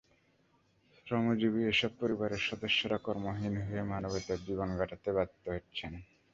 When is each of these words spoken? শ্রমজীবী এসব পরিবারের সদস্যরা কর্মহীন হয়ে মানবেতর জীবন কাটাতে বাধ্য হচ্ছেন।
শ্রমজীবী 0.97 1.61
এসব 1.65 1.91
পরিবারের 1.99 2.41
সদস্যরা 2.49 2.97
কর্মহীন 2.97 3.53
হয়ে 3.61 3.83
মানবেতর 3.91 4.39
জীবন 4.47 4.69
কাটাতে 4.79 5.09
বাধ্য 5.17 5.43
হচ্ছেন। 5.49 5.91